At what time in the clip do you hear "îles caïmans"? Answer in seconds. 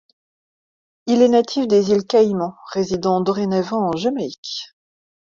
1.91-2.55